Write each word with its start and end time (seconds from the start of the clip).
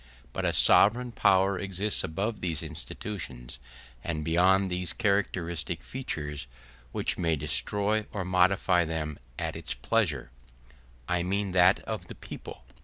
But 0.33 0.45
a 0.45 0.51
sovereign 0.51 1.11
power 1.11 1.59
exists 1.59 2.03
above 2.03 2.41
these 2.41 2.63
institutions 2.63 3.59
and 4.03 4.25
beyond 4.25 4.71
these 4.71 4.93
characteristic 4.93 5.83
features 5.83 6.47
which 6.91 7.19
may 7.19 7.35
destroy 7.35 8.07
or 8.11 8.25
modify 8.25 8.83
them 8.83 9.19
at 9.37 9.55
its 9.55 9.75
pleasure—I 9.75 11.21
mean 11.21 11.51
that 11.51 11.81
of 11.81 12.07
the 12.07 12.15
people. 12.15 12.63